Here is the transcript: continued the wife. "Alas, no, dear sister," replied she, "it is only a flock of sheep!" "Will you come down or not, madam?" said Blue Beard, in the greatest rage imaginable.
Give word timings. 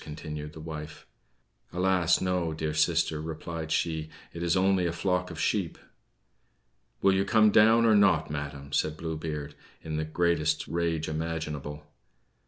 continued 0.03 0.51
the 0.53 0.59
wife. 0.59 1.05
"Alas, 1.71 2.21
no, 2.21 2.53
dear 2.55 2.73
sister," 2.73 3.21
replied 3.21 3.71
she, 3.71 4.09
"it 4.33 4.41
is 4.41 4.57
only 4.57 4.87
a 4.87 4.91
flock 4.91 5.29
of 5.29 5.39
sheep!" 5.39 5.77
"Will 7.03 7.13
you 7.13 7.23
come 7.23 7.51
down 7.51 7.85
or 7.85 7.93
not, 7.95 8.31
madam?" 8.31 8.73
said 8.73 8.97
Blue 8.97 9.15
Beard, 9.15 9.53
in 9.83 9.97
the 9.97 10.03
greatest 10.03 10.67
rage 10.67 11.07
imaginable. 11.07 11.85